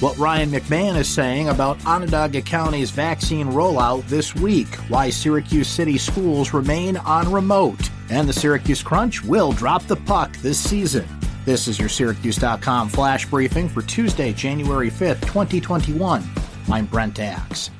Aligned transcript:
What 0.00 0.18
Ryan 0.18 0.50
McMahon 0.50 0.94
is 0.94 1.08
saying 1.08 1.48
about 1.48 1.82
Onondaga 1.86 2.42
County's 2.42 2.90
vaccine 2.90 3.46
rollout 3.46 4.06
this 4.08 4.34
week, 4.34 4.68
why 4.90 5.08
Syracuse 5.08 5.68
City 5.68 5.96
schools 5.96 6.52
remain 6.52 6.98
on 6.98 7.32
remote, 7.32 7.88
and 8.10 8.28
the 8.28 8.32
Syracuse 8.34 8.82
Crunch 8.82 9.24
will 9.24 9.52
drop 9.52 9.82
the 9.84 9.96
puck 9.96 10.36
this 10.42 10.58
season. 10.58 11.08
This 11.46 11.66
is 11.66 11.78
your 11.78 11.88
Syracuse.com 11.88 12.90
flash 12.90 13.24
briefing 13.24 13.70
for 13.70 13.80
Tuesday, 13.80 14.34
January 14.34 14.90
5th, 14.90 15.22
2021. 15.22 16.22
I'm 16.70 16.84
Brent 16.84 17.18
Axe. 17.18 17.70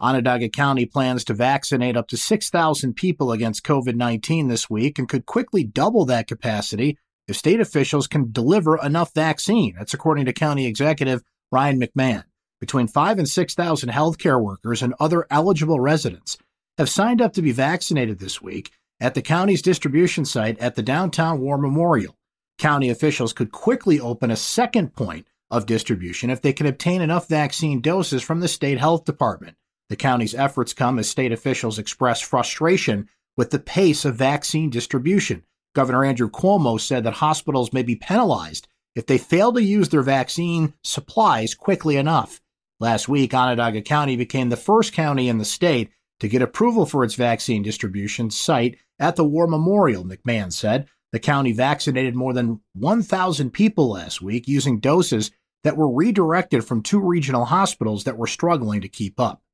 Onondaga 0.00 0.48
County 0.48 0.86
plans 0.86 1.22
to 1.24 1.34
vaccinate 1.34 1.98
up 1.98 2.08
to 2.08 2.16
6,000 2.16 2.94
people 2.94 3.32
against 3.32 3.62
COVID 3.62 3.94
19 3.94 4.48
this 4.48 4.70
week 4.70 4.98
and 4.98 5.06
could 5.06 5.26
quickly 5.26 5.64
double 5.64 6.06
that 6.06 6.28
capacity 6.28 6.96
if 7.28 7.36
state 7.36 7.60
officials 7.60 8.06
can 8.06 8.32
deliver 8.32 8.78
enough 8.78 9.14
vaccine. 9.14 9.74
That's 9.78 9.94
according 9.94 10.24
to 10.24 10.32
County 10.32 10.66
Executive 10.66 11.22
Ryan 11.52 11.80
McMahon. 11.80 12.24
Between 12.58 12.88
5 12.88 13.18
and 13.18 13.28
6,000 13.28 13.90
healthcare 13.90 14.42
workers 14.42 14.82
and 14.82 14.94
other 14.98 15.26
eligible 15.30 15.78
residents 15.78 16.38
have 16.78 16.88
signed 16.88 17.22
up 17.22 17.34
to 17.34 17.42
be 17.42 17.52
vaccinated 17.52 18.18
this 18.18 18.42
week 18.42 18.72
at 19.00 19.14
the 19.14 19.22
county's 19.22 19.62
distribution 19.62 20.24
site 20.24 20.58
at 20.58 20.74
the 20.74 20.82
downtown 20.82 21.38
War 21.38 21.56
Memorial. 21.56 22.16
County 22.58 22.90
officials 22.90 23.32
could 23.32 23.52
quickly 23.52 24.00
open 24.00 24.30
a 24.30 24.36
second 24.36 24.94
point 24.94 25.28
of 25.50 25.66
distribution 25.66 26.30
if 26.30 26.42
they 26.42 26.52
can 26.52 26.66
obtain 26.66 27.00
enough 27.00 27.28
vaccine 27.28 27.80
doses 27.80 28.22
from 28.22 28.40
the 28.40 28.48
state 28.48 28.78
health 28.78 29.04
department. 29.04 29.56
The 29.88 29.96
county's 29.96 30.34
efforts 30.34 30.74
come 30.74 30.98
as 30.98 31.08
state 31.08 31.32
officials 31.32 31.78
express 31.78 32.20
frustration 32.20 33.08
with 33.36 33.50
the 33.50 33.60
pace 33.60 34.04
of 34.04 34.16
vaccine 34.16 34.68
distribution. 34.68 35.44
Governor 35.78 36.04
Andrew 36.04 36.28
Cuomo 36.28 36.80
said 36.80 37.04
that 37.04 37.12
hospitals 37.12 37.72
may 37.72 37.84
be 37.84 37.94
penalized 37.94 38.66
if 38.96 39.06
they 39.06 39.16
fail 39.16 39.52
to 39.52 39.62
use 39.62 39.90
their 39.90 40.02
vaccine 40.02 40.74
supplies 40.82 41.54
quickly 41.54 41.96
enough. 41.96 42.40
Last 42.80 43.08
week, 43.08 43.32
Onondaga 43.32 43.82
County 43.82 44.16
became 44.16 44.48
the 44.48 44.56
first 44.56 44.92
county 44.92 45.28
in 45.28 45.38
the 45.38 45.44
state 45.44 45.90
to 46.18 46.26
get 46.26 46.42
approval 46.42 46.84
for 46.84 47.04
its 47.04 47.14
vaccine 47.14 47.62
distribution 47.62 48.28
site 48.28 48.76
at 48.98 49.14
the 49.14 49.22
War 49.22 49.46
Memorial, 49.46 50.04
McMahon 50.04 50.52
said. 50.52 50.88
The 51.12 51.20
county 51.20 51.52
vaccinated 51.52 52.16
more 52.16 52.32
than 52.32 52.60
1,000 52.74 53.52
people 53.52 53.90
last 53.90 54.20
week 54.20 54.48
using 54.48 54.80
doses 54.80 55.30
that 55.62 55.76
were 55.76 55.94
redirected 55.94 56.64
from 56.64 56.82
two 56.82 56.98
regional 56.98 57.44
hospitals 57.44 58.02
that 58.02 58.18
were 58.18 58.26
struggling 58.26 58.80
to 58.80 58.88
keep 58.88 59.20
up. 59.20 59.44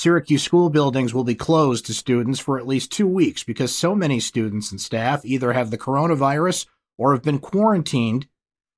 Syracuse 0.00 0.42
school 0.42 0.70
buildings 0.70 1.12
will 1.12 1.24
be 1.24 1.34
closed 1.34 1.84
to 1.84 1.92
students 1.92 2.40
for 2.40 2.58
at 2.58 2.66
least 2.66 2.90
two 2.90 3.06
weeks 3.06 3.44
because 3.44 3.76
so 3.76 3.94
many 3.94 4.18
students 4.18 4.70
and 4.70 4.80
staff 4.80 5.26
either 5.26 5.52
have 5.52 5.70
the 5.70 5.76
coronavirus 5.76 6.64
or 6.96 7.12
have 7.12 7.22
been 7.22 7.38
quarantined. 7.38 8.26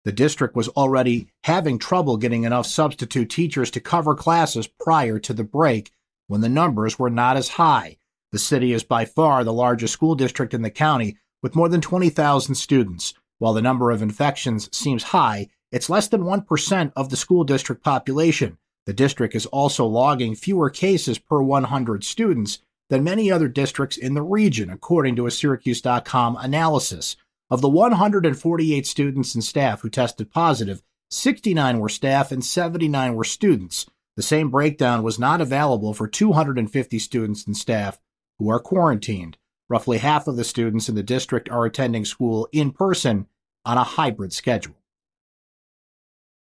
The 0.04 0.10
district 0.10 0.56
was 0.56 0.66
already 0.70 1.28
having 1.44 1.78
trouble 1.78 2.16
getting 2.16 2.42
enough 2.42 2.66
substitute 2.66 3.30
teachers 3.30 3.70
to 3.70 3.78
cover 3.78 4.16
classes 4.16 4.66
prior 4.66 5.20
to 5.20 5.32
the 5.32 5.44
break 5.44 5.92
when 6.26 6.40
the 6.40 6.48
numbers 6.48 6.98
were 6.98 7.08
not 7.08 7.36
as 7.36 7.50
high. 7.50 7.98
The 8.32 8.40
city 8.40 8.72
is 8.72 8.82
by 8.82 9.04
far 9.04 9.44
the 9.44 9.52
largest 9.52 9.92
school 9.92 10.16
district 10.16 10.54
in 10.54 10.62
the 10.62 10.70
county 10.70 11.18
with 11.40 11.54
more 11.54 11.68
than 11.68 11.80
20,000 11.80 12.56
students. 12.56 13.14
While 13.38 13.52
the 13.52 13.62
number 13.62 13.92
of 13.92 14.02
infections 14.02 14.68
seems 14.76 15.04
high, 15.04 15.50
it's 15.70 15.88
less 15.88 16.08
than 16.08 16.24
1% 16.24 16.92
of 16.96 17.10
the 17.10 17.16
school 17.16 17.44
district 17.44 17.84
population. 17.84 18.58
The 18.86 18.92
district 18.92 19.34
is 19.34 19.46
also 19.46 19.86
logging 19.86 20.34
fewer 20.34 20.70
cases 20.70 21.18
per 21.18 21.40
100 21.40 22.04
students 22.04 22.58
than 22.90 23.04
many 23.04 23.30
other 23.30 23.48
districts 23.48 23.96
in 23.96 24.14
the 24.14 24.22
region, 24.22 24.68
according 24.68 25.16
to 25.16 25.26
a 25.26 25.30
Syracuse.com 25.30 26.36
analysis. 26.36 27.16
Of 27.48 27.60
the 27.60 27.68
148 27.68 28.86
students 28.86 29.34
and 29.34 29.44
staff 29.44 29.82
who 29.82 29.90
tested 29.90 30.30
positive, 30.30 30.82
69 31.10 31.78
were 31.78 31.88
staff 31.88 32.32
and 32.32 32.44
79 32.44 33.14
were 33.14 33.24
students. 33.24 33.86
The 34.16 34.22
same 34.22 34.50
breakdown 34.50 35.02
was 35.02 35.18
not 35.18 35.40
available 35.40 35.94
for 35.94 36.08
250 36.08 36.98
students 36.98 37.46
and 37.46 37.56
staff 37.56 38.00
who 38.38 38.50
are 38.50 38.60
quarantined. 38.60 39.38
Roughly 39.68 39.98
half 39.98 40.26
of 40.26 40.36
the 40.36 40.44
students 40.44 40.88
in 40.88 40.94
the 40.94 41.02
district 41.02 41.48
are 41.48 41.64
attending 41.64 42.04
school 42.04 42.48
in 42.52 42.72
person 42.72 43.26
on 43.64 43.78
a 43.78 43.84
hybrid 43.84 44.32
schedule. 44.32 44.81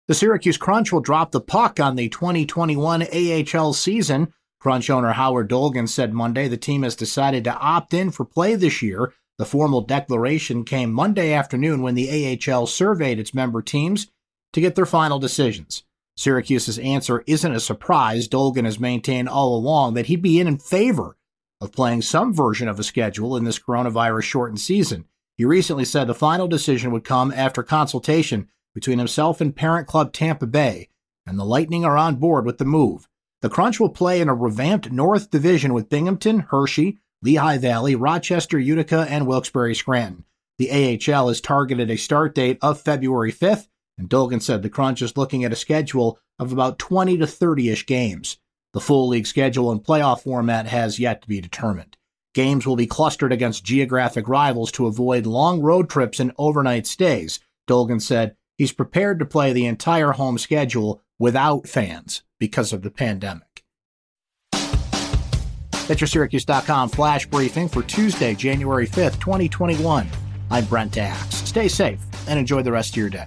The 0.09 0.15
Syracuse 0.15 0.56
Crunch 0.56 0.93
will 0.93 1.00
drop 1.00 1.33
the 1.33 1.41
puck 1.41 1.81
on 1.81 1.97
the 1.97 2.09
2021 2.09 3.03
AHL 3.03 3.72
season. 3.72 4.33
Crunch 4.61 4.89
owner 4.89 5.12
Howard 5.12 5.50
Dolgon 5.50 5.89
said 5.89 6.12
Monday 6.12 6.47
the 6.47 6.56
team 6.56 6.84
has 6.84 6.94
decided 6.94 7.43
to 7.44 7.56
opt 7.56 7.93
in 7.93 8.12
for 8.12 8.25
play 8.25 8.55
this 8.55 8.83
year. 8.83 9.12
The 9.39 9.45
formal 9.45 9.81
declaration 9.81 10.65
came 10.65 10.93
Monday 10.93 11.33
afternoon 11.33 11.83
when 11.83 11.97
the 11.97 12.39
AHL 12.49 12.69
surveyed 12.69 13.19
its 13.19 13.34
member 13.34 13.62
teams 13.62 14.06
to 14.53 14.61
get 14.61 14.77
their 14.77 14.87
final 14.87 15.19
decisions. 15.19 15.83
Syracuse's 16.16 16.78
answer 16.78 17.25
isn't 17.27 17.55
a 17.55 17.61
surprise. 17.61 18.28
Dolgon 18.28 18.65
has 18.65 18.78
maintained 18.78 19.28
all 19.28 19.56
along 19.56 19.95
that 19.95 20.06
he'd 20.06 20.22
be 20.22 20.39
in, 20.39 20.56
favor 20.59 21.16
of 21.61 21.72
playing 21.72 22.03
some 22.03 22.33
version 22.33 22.69
of 22.69 22.78
a 22.78 22.84
schedule 22.84 23.37
in 23.37 23.43
this 23.43 23.59
coronavirus 23.59 24.22
shortened 24.22 24.61
season. 24.61 25.06
He 25.37 25.45
recently 25.45 25.84
said 25.84 26.06
the 26.06 26.15
final 26.15 26.47
decision 26.47 26.93
would 26.93 27.05
come 27.05 27.33
after 27.33 27.65
consultation 27.65 28.49
between 28.77 28.99
himself 28.99 29.41
and 29.41 29.57
parent 29.57 29.87
club 29.87 30.13
Tampa 30.13 30.47
Bay, 30.47 30.91
and 31.27 31.39
the 31.39 31.47
Lightning 31.47 31.83
are 31.87 31.97
on 31.97 32.17
board 32.17 32.45
with 32.45 32.59
the 32.59 32.65
move. 32.67 33.09
The 33.41 33.49
Crunch 33.49 33.81
will 33.81 33.89
play 33.89 34.21
in 34.21 34.29
a 34.29 34.35
revamped 34.35 34.93
North 34.93 35.31
Division 35.31 35.73
with 35.73 35.89
Binghamton, 35.89 36.41
Hershey, 36.51 36.99
Lehigh 37.23 37.57
Valley, 37.57 37.95
Rochester, 37.95 38.59
Utica, 38.59 39.07
and 39.09 39.27
Wilkes-Barre 39.27 39.73
Scranton. 39.73 40.27
The 40.59 40.71
AHL 40.71 41.29
has 41.29 41.41
targeted 41.41 41.91
a 41.91 41.97
start 41.97 42.35
date 42.35 42.59
of 42.61 42.79
February 42.79 43.33
5th, 43.33 43.67
and 43.97 44.11
Dolgon 44.11 44.43
said 44.43 44.61
the 44.61 44.69
Crunch 44.69 45.01
is 45.01 45.17
looking 45.17 45.43
at 45.43 45.55
a 45.55 45.57
schedule 45.57 46.19
of 46.39 46.53
about 46.53 46.79
20 46.79 47.17
to 47.17 47.27
30 47.27 47.71
ish 47.71 47.87
games. 47.87 48.37
The 48.75 48.81
full 48.83 49.09
league 49.09 49.27
schedule 49.27 49.73
and 49.73 49.83
playoff 49.83 50.21
format 50.21 50.67
has 50.67 51.01
yet 51.01 51.23
to 51.23 51.29
be 51.29 51.41
determined. 51.41 51.97
Games 52.35 52.67
will 52.67 52.77
be 52.77 52.87
clustered 52.87 53.33
against 53.33 53.65
geographic 53.65 54.29
rivals 54.29 54.71
to 54.73 54.87
avoid 54.87 55.25
long 55.25 55.63
road 55.63 55.89
trips 55.89 56.21
and 56.21 56.33
overnight 56.37 56.87
stays. 56.87 57.41
Dolgon 57.67 58.03
said 58.03 58.37
he's 58.56 58.72
prepared 58.72 59.19
to 59.19 59.25
play 59.25 59.53
the 59.53 59.67
entire 59.67 60.12
home 60.12 60.39
schedule 60.39 61.03
without 61.19 61.67
fans 61.67 62.22
because 62.39 62.72
of 62.72 62.83
the 62.83 62.91
pandemic. 62.91 63.65
That's 64.53 66.00
your 66.00 66.09
Syracuse.com 66.09 66.89
flash 66.89 67.27
briefing 67.27 67.69
for 67.69 67.83
Tuesday, 67.83 68.34
January 68.34 68.89
5th, 68.89 69.21
2021. 69.21 70.09
I'm 70.50 70.65
Brent 70.65 70.99
Axe. 70.99 71.37
Stay 71.37 71.69
safe 71.69 72.00
and 72.27 72.39
enjoy 72.39 72.62
the 72.62 72.72
rest 72.72 72.91
of 72.91 72.97
your 72.97 73.11
day. 73.11 73.27